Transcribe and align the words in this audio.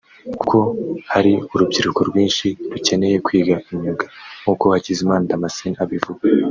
kuko 0.39 0.57
hari 1.11 1.33
urubyiruko 1.53 1.99
rwinshi 2.09 2.47
rukeneye 2.71 3.15
kwiga 3.25 3.55
imyuga 3.71 4.05
nk’uko 4.41 4.63
Hakizimana 4.73 5.27
Damascene 5.31 5.77
abivuga 5.85 6.23